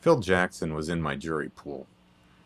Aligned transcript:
Phil 0.00 0.20
Jackson 0.20 0.74
was 0.74 0.88
in 0.88 1.02
my 1.02 1.16
jury 1.16 1.48
pool. 1.48 1.88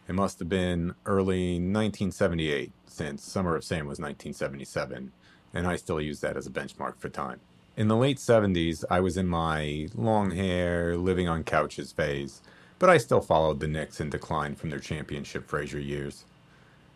It 0.08 0.14
must 0.14 0.38
have 0.38 0.49
been 0.49 0.95
early 1.04 1.54
1978, 1.54 2.72
since 2.86 3.22
Summer 3.22 3.54
of 3.54 3.62
Sam 3.62 3.86
was 3.86 3.98
1977, 3.98 5.12
and 5.53 5.67
I 5.67 5.77
still 5.77 6.01
use 6.01 6.21
that 6.21 6.38
as 6.38 6.46
a 6.46 6.51
benchmark 6.51 6.96
for 6.96 7.11
time. 7.11 7.41
In 7.77 7.88
the 7.88 7.96
late 7.96 8.17
70s, 8.17 8.85
I 8.91 9.01
was 9.01 9.19
in 9.19 9.29
my 9.29 9.88
long 9.95 10.30
hair, 10.30 10.96
living 10.96 11.29
on 11.29 11.45
couches 11.45 11.93
phase, 11.93 12.41
but 12.79 12.88
I 12.88 12.96
still 12.96 13.20
followed 13.20 13.61
the 13.61 13.69
Knicks 13.69 14.00
in 14.00 14.09
decline 14.09 14.55
from 14.55 14.71
their 14.71 14.80
championship 14.80 15.46
Frazier 15.46 15.79
years. 15.79 16.25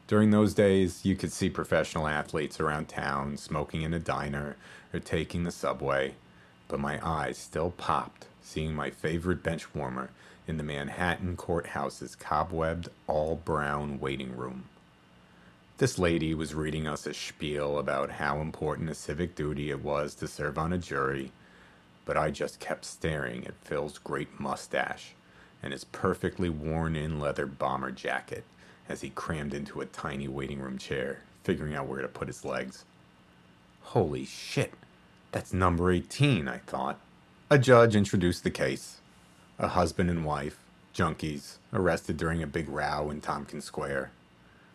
During 0.06 0.30
those 0.30 0.54
days, 0.54 1.04
you 1.04 1.16
could 1.16 1.32
see 1.32 1.50
professional 1.50 2.08
athletes 2.08 2.60
around 2.60 2.88
town 2.88 3.36
smoking 3.36 3.82
in 3.82 3.92
a 3.92 3.98
diner 3.98 4.56
or 4.94 5.00
taking 5.00 5.44
the 5.44 5.50
subway, 5.50 6.14
but 6.66 6.80
my 6.80 6.98
eyes 7.06 7.36
still 7.36 7.72
popped 7.72 8.26
seeing 8.46 8.74
my 8.74 8.88
favorite 8.88 9.42
bench 9.42 9.74
warmer 9.74 10.10
in 10.46 10.56
the 10.56 10.62
Manhattan 10.62 11.36
courthouse's 11.36 12.16
cobwebbed, 12.16 12.88
all 13.06 13.36
brown 13.36 13.98
waiting 13.98 14.36
room. 14.36 14.64
This 15.78 15.98
lady 15.98 16.34
was 16.34 16.54
reading 16.54 16.86
us 16.86 17.06
a 17.06 17.12
spiel 17.12 17.78
about 17.78 18.12
how 18.12 18.40
important 18.40 18.88
a 18.88 18.94
civic 18.94 19.34
duty 19.34 19.70
it 19.70 19.82
was 19.82 20.14
to 20.16 20.28
serve 20.28 20.56
on 20.56 20.72
a 20.72 20.78
jury, 20.78 21.32
but 22.04 22.16
I 22.16 22.30
just 22.30 22.60
kept 22.60 22.84
staring 22.84 23.46
at 23.46 23.54
Phil's 23.62 23.98
great 23.98 24.40
mustache 24.40 25.12
and 25.62 25.72
his 25.72 25.84
perfectly 25.84 26.48
worn 26.48 26.96
in 26.96 27.20
leather 27.20 27.46
bomber 27.46 27.90
jacket 27.90 28.44
as 28.88 29.00
he 29.00 29.10
crammed 29.10 29.52
into 29.52 29.80
a 29.80 29.86
tiny 29.86 30.28
waiting 30.28 30.60
room 30.60 30.78
chair, 30.78 31.20
figuring 31.44 31.74
out 31.74 31.88
where 31.88 32.02
to 32.02 32.08
put 32.08 32.28
his 32.28 32.44
legs. 32.44 32.84
Holy 33.82 34.24
shit, 34.24 34.72
that's 35.32 35.52
number 35.52 35.90
18, 35.90 36.48
I 36.48 36.58
thought. 36.58 36.98
A 37.50 37.58
judge 37.58 37.94
introduced 37.94 38.44
the 38.44 38.50
case. 38.50 39.00
A 39.58 39.68
husband 39.68 40.10
and 40.10 40.22
wife, 40.22 40.58
junkies, 40.94 41.56
arrested 41.72 42.18
during 42.18 42.42
a 42.42 42.46
big 42.46 42.68
row 42.68 43.08
in 43.10 43.22
Tompkins 43.22 43.64
Square. 43.64 44.10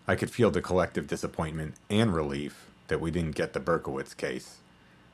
I 0.08 0.16
could 0.16 0.32
feel 0.32 0.50
the 0.50 0.60
collective 0.60 1.06
disappointment 1.06 1.76
and 1.88 2.16
relief 2.16 2.66
that 2.88 3.00
we 3.00 3.12
didn't 3.12 3.36
get 3.36 3.54
the 3.54 3.60
Berkowitz 3.60 4.18
case, 4.18 4.58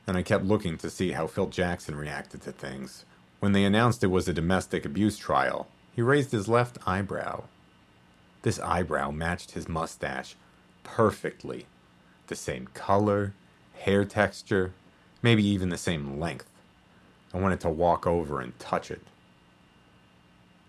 and 0.06 0.16
I 0.16 0.22
kept 0.22 0.46
looking 0.46 0.78
to 0.78 0.88
see 0.88 1.12
how 1.12 1.26
Phil 1.26 1.48
Jackson 1.48 1.96
reacted 1.96 2.40
to 2.42 2.52
things. 2.52 3.04
When 3.40 3.52
they 3.52 3.64
announced 3.64 4.02
it 4.02 4.06
was 4.06 4.26
a 4.26 4.32
domestic 4.32 4.86
abuse 4.86 5.18
trial, 5.18 5.68
he 5.94 6.00
raised 6.00 6.32
his 6.32 6.48
left 6.48 6.78
eyebrow. 6.86 7.44
This 8.40 8.58
eyebrow 8.60 9.10
matched 9.10 9.50
his 9.50 9.68
mustache 9.68 10.34
perfectly. 10.82 11.66
The 12.28 12.36
same 12.36 12.68
color, 12.72 13.34
hair 13.80 14.06
texture, 14.06 14.72
maybe 15.20 15.46
even 15.46 15.68
the 15.68 15.76
same 15.76 16.18
length. 16.18 16.48
I 17.34 17.38
wanted 17.38 17.60
to 17.60 17.68
walk 17.68 18.06
over 18.06 18.40
and 18.40 18.58
touch 18.58 18.90
it. 18.90 19.02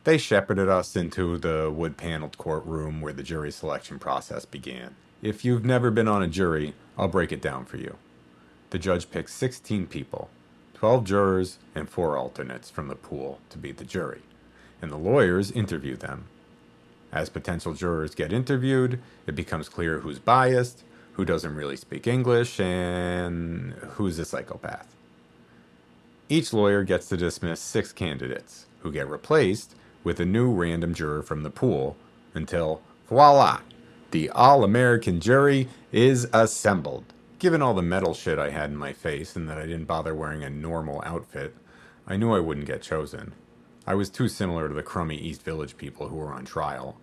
They 0.10 0.18
shepherded 0.18 0.68
us 0.68 0.96
into 0.96 1.38
the 1.38 1.70
wood 1.72 1.96
paneled 1.96 2.36
courtroom 2.40 3.00
where 3.00 3.14
the 3.14 3.22
jury 3.22 3.52
selection 3.52 4.00
process 4.00 4.44
began. 4.44 4.96
If 5.22 5.46
you've 5.46 5.64
never 5.64 5.92
been 5.92 6.08
on 6.08 6.24
a 6.24 6.28
jury, 6.28 6.74
I'll 6.98 7.08
break 7.08 7.32
it 7.32 7.44
down 7.44 7.66
for 7.66 7.78
you. 7.78 7.96
The 8.72 8.80
judge 8.80 9.12
picked 9.12 9.30
16 9.30 9.86
people 9.86 10.32
12 10.74 11.04
jurors 11.04 11.60
and 11.76 11.88
4 11.88 12.18
alternates 12.18 12.72
from 12.72 12.88
the 12.88 12.96
pool 12.96 13.40
to 13.52 13.60
be 13.60 13.72
the 13.72 13.84
jury, 13.84 14.24
and 14.82 14.92
the 14.92 14.98
lawyers 14.98 15.52
interview 15.52 15.96
them. 15.96 16.24
As 17.12 17.30
potential 17.30 17.76
jurors 17.76 18.16
get 18.16 18.34
interviewed, 18.34 19.00
it 19.28 19.36
becomes 19.36 19.70
clear 19.70 20.00
who's 20.00 20.18
biased, 20.18 20.82
who 21.14 21.24
doesn't 21.24 21.54
really 21.54 21.78
speak 21.78 22.08
English, 22.08 22.60
and 22.60 23.74
who's 23.74 24.18
a 24.18 24.26
psychopath. 24.26 24.88
Each 26.30 26.52
lawyer 26.52 26.84
gets 26.84 27.08
to 27.10 27.16
dismiss 27.16 27.62
six 27.62 27.94
candidates, 27.94 28.66
who 28.80 28.92
get 28.92 29.08
replaced 29.08 29.76
with 30.04 30.20
a 30.20 30.26
new 30.26 30.52
random 30.52 30.94
juror 30.94 31.22
from 31.22 31.44
the 31.44 31.50
pool 31.50 31.98
until, 32.34 32.82
voila, 33.08 33.62
the 34.12 34.30
all 34.30 34.64
American 34.64 35.20
jury 35.20 35.68
is 35.92 36.28
assembled. 36.34 37.06
Given 37.38 37.62
all 37.62 37.74
the 37.74 37.82
metal 37.82 38.14
shit 38.14 38.40
I 38.40 38.50
had 38.50 38.70
in 38.70 38.78
my 38.78 38.92
face 38.92 39.36
and 39.36 39.48
that 39.50 39.58
I 39.58 39.66
didn't 39.66 39.86
bother 39.86 40.14
wearing 40.16 40.44
a 40.44 40.50
normal 40.50 41.02
outfit, 41.06 41.56
I 42.08 42.18
knew 42.18 42.34
I 42.34 42.40
wouldn't 42.40 42.68
get 42.68 42.82
chosen. 42.82 43.34
I 43.86 43.96
was 43.96 44.10
too 44.10 44.28
similar 44.28 44.68
to 44.68 44.74
the 44.74 44.84
crummy 44.84 45.18
East 45.18 45.44
Village 45.44 45.78
people 45.78 46.10
who 46.10 46.16
were 46.16 46.34
on 46.34 46.46
trial. 46.46 46.98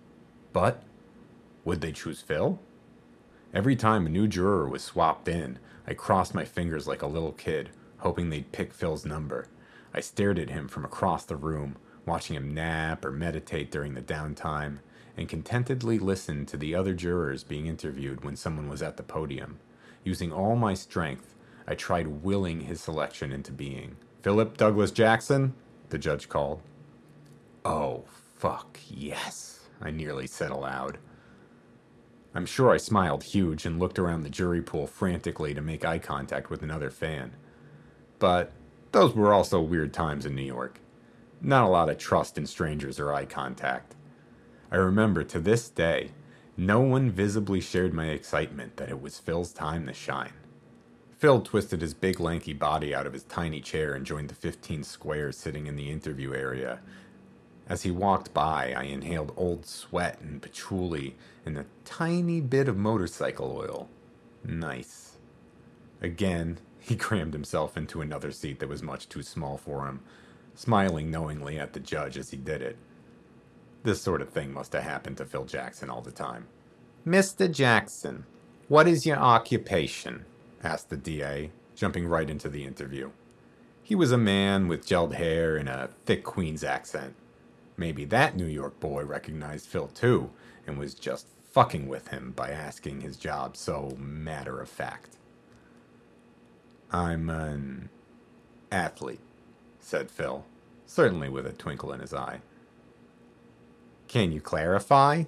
But 0.53 0.83
would 1.65 1.81
they 1.81 1.91
choose 1.91 2.21
Phil? 2.21 2.59
Every 3.53 3.75
time 3.75 4.05
a 4.05 4.09
new 4.09 4.27
juror 4.27 4.67
was 4.67 4.83
swapped 4.83 5.27
in, 5.27 5.59
I 5.87 5.93
crossed 5.93 6.35
my 6.35 6.45
fingers 6.45 6.87
like 6.87 7.01
a 7.01 7.07
little 7.07 7.31
kid, 7.31 7.69
hoping 7.99 8.29
they'd 8.29 8.51
pick 8.51 8.73
Phil's 8.73 9.05
number. 9.05 9.47
I 9.93 10.01
stared 10.01 10.37
at 10.37 10.49
him 10.49 10.67
from 10.67 10.85
across 10.85 11.25
the 11.25 11.35
room, 11.35 11.77
watching 12.07 12.35
him 12.35 12.53
nap 12.53 13.05
or 13.05 13.11
meditate 13.11 13.69
during 13.69 13.93
the 13.93 14.01
downtime, 14.01 14.79
and 15.15 15.29
contentedly 15.29 15.99
listened 15.99 16.47
to 16.47 16.57
the 16.57 16.73
other 16.73 16.93
jurors 16.93 17.43
being 17.43 17.67
interviewed 17.67 18.23
when 18.23 18.35
someone 18.35 18.69
was 18.69 18.81
at 18.81 18.97
the 18.97 19.03
podium. 19.03 19.59
Using 20.03 20.31
all 20.31 20.55
my 20.55 20.73
strength, 20.73 21.35
I 21.67 21.75
tried 21.75 22.23
willing 22.23 22.61
his 22.61 22.79
selection 22.79 23.31
into 23.31 23.51
being. 23.51 23.97
Philip 24.21 24.57
Douglas 24.57 24.91
Jackson? 24.91 25.53
The 25.89 25.97
judge 25.97 26.29
called. 26.29 26.61
Oh, 27.65 28.05
fuck, 28.35 28.79
yes, 28.89 29.67
I 29.81 29.91
nearly 29.91 30.27
said 30.27 30.51
aloud. 30.51 30.97
I'm 32.33 32.45
sure 32.45 32.71
I 32.71 32.77
smiled 32.77 33.23
huge 33.23 33.65
and 33.65 33.79
looked 33.79 33.97
around 33.97 34.21
the 34.21 34.29
jury 34.29 34.61
pool 34.61 34.85
frantically 34.85 35.53
to 35.53 35.61
make 35.61 35.83
eye 35.83 35.99
contact 35.99 36.49
with 36.49 36.61
another 36.61 36.89
fan. 36.91 37.35
But 38.19 38.51
those 38.91 39.13
were 39.15 39.33
also 39.33 39.59
weird 39.59 39.93
times 39.93 40.25
in 40.25 40.35
New 40.35 40.43
York. 40.43 40.79
Not 41.41 41.65
a 41.65 41.69
lot 41.69 41.89
of 41.89 41.97
trust 41.97 42.37
in 42.37 42.47
strangers 42.47 42.99
or 42.99 43.13
eye 43.13 43.25
contact. 43.25 43.95
I 44.71 44.77
remember 44.77 45.23
to 45.23 45.39
this 45.39 45.69
day, 45.69 46.11
no 46.57 46.79
one 46.79 47.11
visibly 47.11 47.61
shared 47.61 47.93
my 47.93 48.07
excitement 48.07 48.77
that 48.77 48.89
it 48.89 49.01
was 49.01 49.19
Phil's 49.19 49.53
time 49.53 49.85
to 49.85 49.93
shine. 49.93 50.33
Phil 51.17 51.41
twisted 51.41 51.81
his 51.81 51.93
big 51.93 52.19
lanky 52.19 52.53
body 52.53 52.93
out 52.93 53.07
of 53.07 53.13
his 53.13 53.23
tiny 53.23 53.61
chair 53.61 53.93
and 53.93 54.05
joined 54.05 54.29
the 54.29 54.35
15 54.35 54.83
squares 54.83 55.37
sitting 55.37 55.67
in 55.67 55.75
the 55.75 55.89
interview 55.89 56.33
area. 56.33 56.79
As 57.67 57.83
he 57.83 57.91
walked 57.91 58.33
by, 58.33 58.73
I 58.73 58.83
inhaled 58.83 59.33
old 59.35 59.65
sweat 59.65 60.19
and 60.21 60.41
patchouli 60.41 61.15
and 61.45 61.57
a 61.57 61.65
tiny 61.85 62.39
bit 62.39 62.67
of 62.67 62.77
motorcycle 62.77 63.55
oil. 63.57 63.89
Nice. 64.43 65.17
Again, 66.01 66.59
he 66.79 66.95
crammed 66.95 67.33
himself 67.33 67.75
into 67.75 68.01
another 68.01 68.31
seat 68.31 68.59
that 68.59 68.69
was 68.69 68.83
much 68.83 69.09
too 69.09 69.23
small 69.23 69.57
for 69.57 69.87
him, 69.87 70.01
smiling 70.57 71.09
knowingly 71.11 71.57
at 71.57 71.73
the 71.73 71.79
judge 71.79 72.17
as 72.17 72.31
he 72.31 72.37
did 72.37 72.61
it. 72.61 72.77
This 73.83 74.01
sort 74.01 74.21
of 74.21 74.29
thing 74.29 74.51
must 74.51 74.73
have 74.73 74.83
happened 74.83 75.17
to 75.17 75.25
Phil 75.25 75.45
Jackson 75.45 75.89
all 75.89 76.01
the 76.01 76.11
time. 76.11 76.47
Mr. 77.07 77.49
Jackson, 77.49 78.25
what 78.67 78.87
is 78.87 79.05
your 79.05 79.17
occupation? 79.17 80.25
asked 80.63 80.89
the 80.89 80.97
DA, 80.97 81.51
jumping 81.75 82.07
right 82.07 82.29
into 82.29 82.49
the 82.49 82.65
interview. 82.65 83.11
He 83.83 83.95
was 83.95 84.11
a 84.11 84.17
man 84.17 84.67
with 84.67 84.85
gelled 84.85 85.13
hair 85.13 85.55
and 85.55 85.69
a 85.69 85.91
thick 86.05 86.23
Queens 86.23 86.63
accent. 86.63 87.15
Maybe 87.77 88.03
that 88.05 88.35
New 88.35 88.47
York 88.47 88.79
boy 88.79 89.05
recognized 89.05 89.67
Phil 89.67 89.87
too 89.87 90.31
and 90.65 90.77
was 90.77 90.93
just 90.95 91.27
fucking 91.51 91.87
with 91.87 92.09
him 92.09 92.33
by 92.35 92.49
asking 92.49 93.01
his 93.01 93.15
job 93.15 93.55
so 93.55 93.95
matter 93.97 94.59
of 94.59 94.67
fact. 94.67 95.17
I'm 96.91 97.29
an 97.29 97.89
athlete, 98.71 99.21
said 99.87 100.11
Phil, 100.11 100.43
certainly 100.85 101.29
with 101.29 101.47
a 101.47 101.53
twinkle 101.53 101.93
in 101.93 102.01
his 102.01 102.13
eye. 102.13 102.41
Can 104.09 104.33
you 104.33 104.41
clarify? 104.41 105.23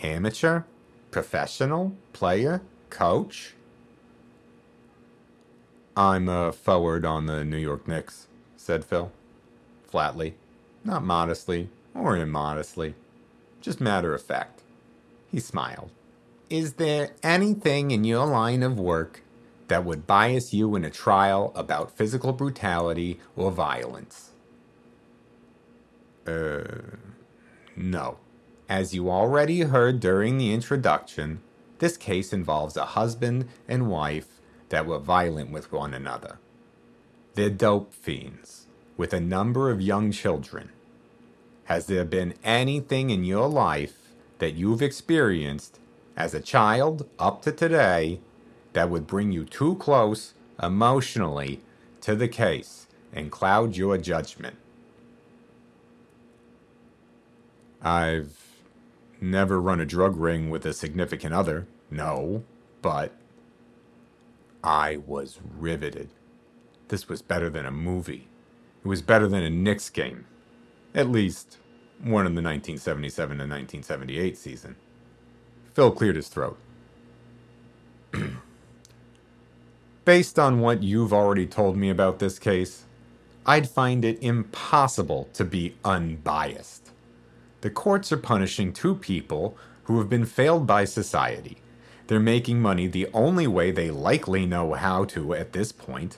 Amateur? 0.00 0.62
Professional? 1.10 1.96
Player? 2.12 2.62
Coach? 2.90 3.54
I'm 5.96 6.28
a 6.28 6.52
forward 6.52 7.04
on 7.04 7.26
the 7.26 7.44
New 7.44 7.56
York 7.56 7.88
Knicks, 7.88 8.28
said 8.56 8.84
Phil, 8.84 9.10
flatly, 9.82 10.36
not 10.84 11.02
modestly 11.02 11.68
or 11.92 12.16
immodestly, 12.16 12.94
just 13.60 13.80
matter 13.80 14.14
of 14.14 14.22
fact. 14.22 14.62
He 15.28 15.40
smiled. 15.40 15.90
Is 16.48 16.74
there 16.74 17.16
anything 17.24 17.90
in 17.90 18.04
your 18.04 18.26
line 18.26 18.62
of 18.62 18.78
work 18.78 19.22
that 19.68 19.84
would 19.84 20.06
bias 20.06 20.52
you 20.52 20.74
in 20.74 20.84
a 20.84 20.90
trial 20.90 21.52
about 21.54 21.96
physical 21.96 22.32
brutality 22.32 23.20
or 23.36 23.50
violence? 23.50 24.30
Uh, 26.26 26.96
no. 27.76 28.18
As 28.68 28.92
you 28.92 29.10
already 29.10 29.60
heard 29.60 30.00
during 30.00 30.36
the 30.36 30.52
introduction, 30.52 31.40
this 31.78 31.96
case 31.96 32.32
involves 32.32 32.76
a 32.76 32.84
husband 32.86 33.48
and 33.66 33.88
wife 33.88 34.40
that 34.68 34.86
were 34.86 34.98
violent 34.98 35.50
with 35.50 35.72
one 35.72 35.94
another. 35.94 36.38
They're 37.34 37.48
dope 37.48 37.94
fiends, 37.94 38.66
with 38.96 39.12
a 39.14 39.20
number 39.20 39.70
of 39.70 39.80
young 39.80 40.10
children. 40.12 40.70
Has 41.64 41.86
there 41.86 42.04
been 42.04 42.34
anything 42.42 43.10
in 43.10 43.24
your 43.24 43.48
life 43.48 43.94
that 44.38 44.54
you've 44.54 44.82
experienced 44.82 45.78
as 46.16 46.34
a 46.34 46.40
child 46.40 47.08
up 47.18 47.42
to 47.42 47.52
today 47.52 48.20
that 48.78 48.90
would 48.90 49.08
bring 49.08 49.32
you 49.32 49.44
too 49.44 49.74
close 49.74 50.34
emotionally 50.62 51.60
to 52.00 52.14
the 52.14 52.28
case 52.28 52.86
and 53.12 53.28
cloud 53.28 53.74
your 53.74 53.98
judgment. 53.98 54.54
I've 57.82 58.38
never 59.20 59.60
run 59.60 59.80
a 59.80 59.84
drug 59.84 60.16
ring 60.16 60.48
with 60.48 60.64
a 60.64 60.72
significant 60.72 61.34
other, 61.34 61.66
no, 61.90 62.44
but 62.80 63.10
I 64.62 64.98
was 64.98 65.40
riveted. 65.58 66.10
This 66.86 67.08
was 67.08 67.20
better 67.20 67.50
than 67.50 67.66
a 67.66 67.72
movie. 67.72 68.28
It 68.84 68.86
was 68.86 69.02
better 69.02 69.26
than 69.26 69.42
a 69.42 69.50
Knicks 69.50 69.90
game. 69.90 70.24
At 70.94 71.10
least 71.10 71.58
one 71.98 72.26
in 72.26 72.36
the 72.36 72.42
1977 72.42 73.38
to 73.38 73.42
1978 73.42 74.38
season. 74.38 74.76
Phil 75.74 75.90
cleared 75.90 76.14
his 76.14 76.28
throat. 76.28 76.56
Based 80.08 80.38
on 80.38 80.60
what 80.60 80.82
you've 80.82 81.12
already 81.12 81.44
told 81.44 81.76
me 81.76 81.90
about 81.90 82.18
this 82.18 82.38
case, 82.38 82.84
I'd 83.44 83.68
find 83.68 84.06
it 84.06 84.18
impossible 84.22 85.28
to 85.34 85.44
be 85.44 85.74
unbiased. 85.84 86.92
The 87.60 87.68
courts 87.68 88.10
are 88.10 88.16
punishing 88.16 88.72
two 88.72 88.94
people 88.94 89.54
who 89.82 89.98
have 89.98 90.08
been 90.08 90.24
failed 90.24 90.66
by 90.66 90.86
society. 90.86 91.58
They're 92.06 92.20
making 92.20 92.58
money 92.58 92.86
the 92.86 93.10
only 93.12 93.46
way 93.46 93.70
they 93.70 93.90
likely 93.90 94.46
know 94.46 94.72
how 94.72 95.04
to 95.12 95.34
at 95.34 95.52
this 95.52 95.72
point. 95.72 96.16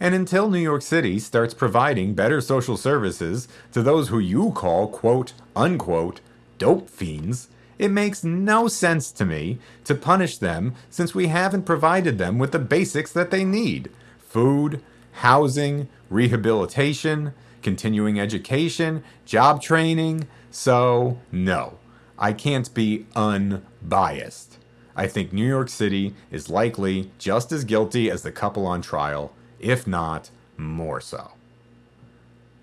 And 0.00 0.16
until 0.16 0.50
New 0.50 0.58
York 0.58 0.82
City 0.82 1.20
starts 1.20 1.54
providing 1.54 2.14
better 2.14 2.40
social 2.40 2.76
services 2.76 3.46
to 3.70 3.84
those 3.84 4.08
who 4.08 4.18
you 4.18 4.50
call, 4.50 4.88
quote, 4.88 5.32
unquote, 5.54 6.20
dope 6.58 6.90
fiends, 6.90 7.46
it 7.78 7.90
makes 7.90 8.24
no 8.24 8.68
sense 8.68 9.12
to 9.12 9.24
me 9.24 9.58
to 9.84 9.94
punish 9.94 10.38
them 10.38 10.74
since 10.90 11.14
we 11.14 11.28
haven't 11.28 11.62
provided 11.62 12.18
them 12.18 12.38
with 12.38 12.52
the 12.52 12.58
basics 12.58 13.12
that 13.12 13.30
they 13.30 13.44
need 13.44 13.90
food, 14.18 14.82
housing, 15.12 15.88
rehabilitation, 16.10 17.32
continuing 17.62 18.20
education, 18.20 19.02
job 19.24 19.62
training. 19.62 20.26
So, 20.50 21.18
no, 21.32 21.78
I 22.18 22.32
can't 22.32 22.72
be 22.74 23.06
unbiased. 23.16 24.58
I 24.96 25.06
think 25.06 25.32
New 25.32 25.46
York 25.46 25.68
City 25.68 26.14
is 26.30 26.50
likely 26.50 27.10
just 27.18 27.52
as 27.52 27.64
guilty 27.64 28.10
as 28.10 28.22
the 28.22 28.32
couple 28.32 28.66
on 28.66 28.82
trial, 28.82 29.32
if 29.60 29.86
not 29.86 30.30
more 30.56 31.00
so. 31.00 31.32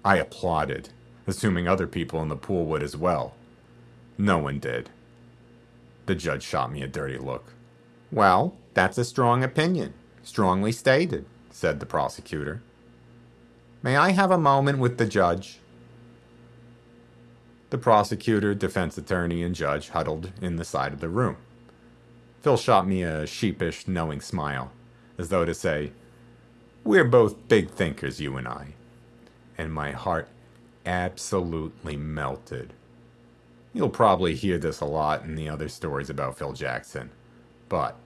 I 0.04 0.18
applauded, 0.18 0.90
assuming 1.26 1.68
other 1.68 1.88
people 1.88 2.22
in 2.22 2.28
the 2.28 2.36
pool 2.36 2.66
would 2.66 2.84
as 2.84 2.98
well. 2.98 3.36
No 4.18 4.38
one 4.38 4.60
did. 4.60 4.90
The 6.06 6.16
judge 6.16 6.44
shot 6.44 6.72
me 6.72 6.82
a 6.84 6.88
dirty 6.88 7.18
look. 7.18 7.54
Well, 8.12 8.56
that's 8.74 8.98
a 8.98 9.06
strong 9.06 9.44
opinion. 9.44 9.94
Strongly 10.24 10.72
stated, 10.72 11.26
said 11.50 11.80
the 11.80 11.86
prosecutor. 11.86 12.62
May 13.82 13.96
I 13.98 14.12
have 14.12 14.32
a 14.32 14.38
moment 14.38 14.80
with 14.80 14.98
the 14.98 15.06
judge? 15.06 15.60
The 17.70 17.78
prosecutor, 17.78 18.54
defense 18.54 18.98
attorney, 18.98 19.44
and 19.44 19.56
judge 19.56 19.90
huddled 19.90 20.32
in 20.42 20.56
the 20.56 20.66
side 20.66 20.94
of 20.94 21.02
the 21.02 21.10
room. 21.10 21.38
Phil 22.42 22.58
shot 22.58 22.88
me 22.88 23.02
a 23.04 23.26
sheepish, 23.26 23.88
knowing 23.88 24.22
smile, 24.22 24.72
as 25.18 25.30
though 25.30 25.46
to 25.46 25.54
say, 25.54 25.92
We're 26.84 27.04
both 27.04 27.48
big 27.48 27.72
thinkers, 27.72 28.22
you 28.22 28.38
and 28.38 28.48
I. 28.48 28.76
And 29.58 29.74
my 29.74 29.92
heart 29.92 30.30
absolutely 30.86 31.98
melted. 31.98 32.74
You'll 33.76 33.90
probably 33.90 34.36
hear 34.36 34.58
this 34.58 34.80
a 34.80 34.86
lot 34.86 35.26
in 35.26 35.36
the 35.36 35.50
other 35.50 35.68
stories 35.68 36.10
about 36.10 36.38
Phil 36.38 36.54
Jackson. 36.54 37.12
But 37.68 37.98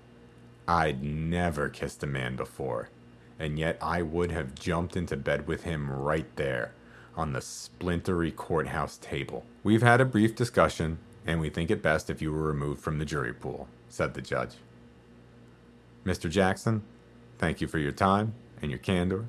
I'd 0.67 1.03
never 1.03 1.69
kissed 1.69 2.01
a 2.01 2.07
man 2.07 2.35
before, 2.35 2.89
and 3.37 3.59
yet 3.59 3.77
I 3.79 4.01
would 4.01 4.31
have 4.31 4.55
jumped 4.55 4.97
into 4.97 5.15
bed 5.15 5.45
with 5.45 5.65
him 5.65 5.91
right 5.91 6.25
there 6.37 6.73
on 7.15 7.33
the 7.33 7.39
splintery 7.39 8.31
courthouse 8.31 8.97
table. 8.97 9.45
We've 9.63 9.83
had 9.83 10.01
a 10.01 10.05
brief 10.05 10.35
discussion, 10.35 10.97
and 11.23 11.39
we 11.39 11.51
think 11.51 11.69
it 11.69 11.83
best 11.83 12.09
if 12.09 12.19
you 12.19 12.31
were 12.31 12.41
removed 12.41 12.81
from 12.81 12.97
the 12.97 13.05
jury 13.05 13.33
pool, 13.33 13.67
said 13.89 14.15
the 14.15 14.23
judge. 14.23 14.55
Mr. 16.03 16.31
Jackson, 16.31 16.81
thank 17.37 17.61
you 17.61 17.67
for 17.67 17.77
your 17.77 17.91
time 17.91 18.33
and 18.59 18.71
your 18.71 18.79
candor. 18.79 19.27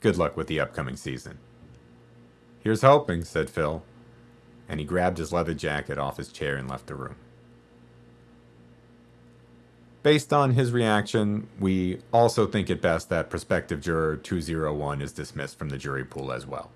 Good 0.00 0.18
luck 0.18 0.36
with 0.36 0.46
the 0.46 0.60
upcoming 0.60 0.96
season. 0.96 1.38
Here's 2.60 2.82
hoping, 2.82 3.24
said 3.24 3.48
Phil, 3.48 3.82
and 4.68 4.80
he 4.80 4.86
grabbed 4.86 5.18
his 5.18 5.32
leather 5.32 5.54
jacket 5.54 5.98
off 5.98 6.16
his 6.16 6.32
chair 6.32 6.56
and 6.56 6.68
left 6.68 6.86
the 6.86 6.94
room. 6.94 7.16
Based 10.02 10.32
on 10.32 10.52
his 10.52 10.70
reaction, 10.70 11.48
we 11.58 11.98
also 12.12 12.46
think 12.46 12.70
it 12.70 12.80
best 12.80 13.08
that 13.08 13.28
prospective 13.28 13.80
juror 13.80 14.16
201 14.16 15.02
is 15.02 15.12
dismissed 15.12 15.58
from 15.58 15.68
the 15.68 15.78
jury 15.78 16.04
pool 16.04 16.30
as 16.30 16.46
well. 16.46 16.70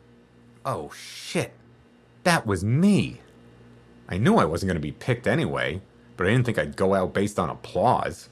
Oh 0.64 0.90
shit. 0.90 1.52
That 2.24 2.46
was 2.46 2.64
me. 2.64 3.20
I 4.08 4.18
knew 4.18 4.36
I 4.36 4.44
wasn't 4.44 4.68
going 4.68 4.76
to 4.76 4.80
be 4.80 4.92
picked 4.92 5.28
anyway, 5.28 5.80
but 6.16 6.26
I 6.26 6.30
didn't 6.30 6.44
think 6.44 6.58
I'd 6.58 6.76
go 6.76 6.94
out 6.94 7.14
based 7.14 7.38
on 7.38 7.48
applause. 7.48 8.28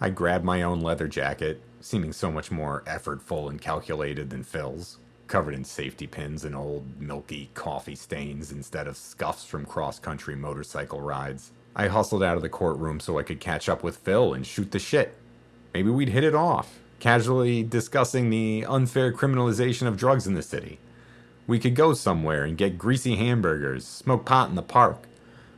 I 0.00 0.10
grabbed 0.10 0.44
my 0.44 0.62
own 0.62 0.80
leather 0.80 1.08
jacket, 1.08 1.62
seeming 1.80 2.12
so 2.12 2.30
much 2.30 2.50
more 2.50 2.82
effortful 2.86 3.48
and 3.48 3.60
calculated 3.60 4.28
than 4.28 4.42
Phil's 4.42 4.98
covered 5.26 5.54
in 5.54 5.64
safety 5.64 6.06
pins 6.06 6.44
and 6.44 6.54
old 6.54 7.00
milky 7.00 7.50
coffee 7.54 7.94
stains 7.94 8.52
instead 8.52 8.86
of 8.86 8.96
scuffs 8.96 9.44
from 9.44 9.64
cross 9.64 9.98
country 9.98 10.36
motorcycle 10.36 11.00
rides. 11.00 11.52
I 11.76 11.88
hustled 11.88 12.22
out 12.22 12.36
of 12.36 12.42
the 12.42 12.48
courtroom 12.48 13.00
so 13.00 13.18
I 13.18 13.24
could 13.24 13.40
catch 13.40 13.68
up 13.68 13.82
with 13.82 13.96
Phil 13.96 14.32
and 14.32 14.46
shoot 14.46 14.70
the 14.70 14.78
shit. 14.78 15.16
Maybe 15.72 15.90
we'd 15.90 16.10
hit 16.10 16.24
it 16.24 16.34
off, 16.34 16.78
casually 17.00 17.62
discussing 17.62 18.30
the 18.30 18.64
unfair 18.68 19.12
criminalization 19.12 19.88
of 19.88 19.96
drugs 19.96 20.26
in 20.26 20.34
the 20.34 20.42
city. 20.42 20.78
We 21.46 21.58
could 21.58 21.74
go 21.74 21.92
somewhere 21.92 22.44
and 22.44 22.56
get 22.56 22.78
greasy 22.78 23.16
hamburgers, 23.16 23.86
smoke 23.86 24.24
pot 24.24 24.48
in 24.48 24.54
the 24.54 24.62
park. 24.62 25.08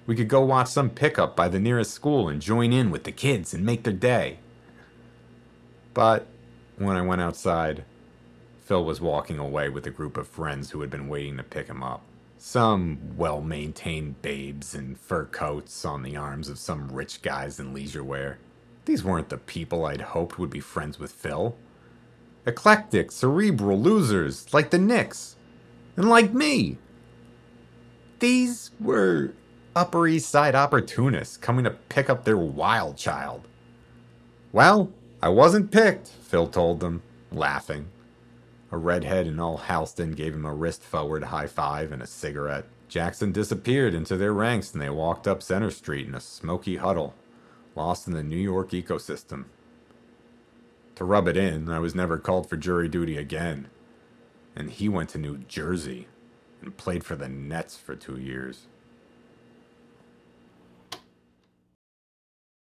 We 0.06 0.16
could 0.16 0.28
go 0.28 0.40
watch 0.40 0.68
some 0.68 0.90
pickup 0.90 1.36
by 1.36 1.48
the 1.48 1.60
nearest 1.60 1.92
school 1.92 2.28
and 2.28 2.40
join 2.40 2.72
in 2.72 2.90
with 2.90 3.04
the 3.04 3.12
kids 3.12 3.52
and 3.52 3.64
make 3.64 3.82
their 3.82 3.92
day. 3.92 4.38
But 5.92 6.26
when 6.76 6.96
I 6.96 7.02
went 7.02 7.20
outside, 7.20 7.84
Phil 8.66 8.84
was 8.84 9.00
walking 9.00 9.38
away 9.38 9.68
with 9.68 9.86
a 9.86 9.92
group 9.92 10.16
of 10.16 10.26
friends 10.26 10.70
who 10.70 10.80
had 10.80 10.90
been 10.90 11.06
waiting 11.06 11.36
to 11.36 11.44
pick 11.44 11.68
him 11.68 11.84
up. 11.84 12.02
Some 12.36 12.98
well 13.16 13.40
maintained 13.40 14.20
babes 14.22 14.74
in 14.74 14.96
fur 14.96 15.26
coats 15.26 15.84
on 15.84 16.02
the 16.02 16.16
arms 16.16 16.48
of 16.48 16.58
some 16.58 16.88
rich 16.88 17.22
guys 17.22 17.60
in 17.60 17.72
leisure 17.72 18.02
wear. 18.02 18.40
These 18.84 19.04
weren't 19.04 19.28
the 19.28 19.38
people 19.38 19.86
I'd 19.86 20.00
hoped 20.00 20.40
would 20.40 20.50
be 20.50 20.58
friends 20.58 20.98
with 20.98 21.12
Phil. 21.12 21.56
Eclectic, 22.44 23.12
cerebral 23.12 23.80
losers 23.80 24.52
like 24.52 24.70
the 24.70 24.78
Knicks. 24.78 25.36
And 25.96 26.08
like 26.08 26.34
me. 26.34 26.76
These 28.18 28.72
were 28.80 29.32
Upper 29.76 30.08
East 30.08 30.28
Side 30.28 30.56
opportunists 30.56 31.36
coming 31.36 31.64
to 31.66 31.70
pick 31.70 32.10
up 32.10 32.24
their 32.24 32.36
wild 32.36 32.96
child. 32.96 33.46
Well, 34.50 34.90
I 35.22 35.28
wasn't 35.28 35.70
picked, 35.70 36.08
Phil 36.08 36.48
told 36.48 36.80
them, 36.80 37.04
laughing. 37.30 37.90
A 38.70 38.76
redhead 38.76 39.26
in 39.26 39.38
all 39.38 39.58
Halston 39.58 40.16
gave 40.16 40.34
him 40.34 40.44
a 40.44 40.54
wrist 40.54 40.82
forward 40.82 41.24
high 41.24 41.46
five 41.46 41.92
and 41.92 42.02
a 42.02 42.06
cigarette. 42.06 42.66
Jackson 42.88 43.32
disappeared 43.32 43.94
into 43.94 44.16
their 44.16 44.32
ranks 44.32 44.72
and 44.72 44.80
they 44.80 44.90
walked 44.90 45.28
up 45.28 45.42
Centre 45.42 45.70
Street 45.70 46.06
in 46.06 46.14
a 46.14 46.20
smoky 46.20 46.76
huddle, 46.76 47.14
lost 47.74 48.06
in 48.06 48.14
the 48.14 48.22
New 48.22 48.36
York 48.36 48.70
ecosystem. 48.70 49.44
To 50.96 51.04
rub 51.04 51.28
it 51.28 51.36
in, 51.36 51.68
I 51.68 51.78
was 51.78 51.94
never 51.94 52.18
called 52.18 52.48
for 52.48 52.56
jury 52.56 52.88
duty 52.88 53.16
again. 53.16 53.68
And 54.54 54.70
he 54.70 54.88
went 54.88 55.10
to 55.10 55.18
New 55.18 55.38
Jersey 55.38 56.08
and 56.62 56.76
played 56.76 57.04
for 57.04 57.16
the 57.16 57.28
Nets 57.28 57.76
for 57.76 57.94
two 57.94 58.18
years. 58.18 58.66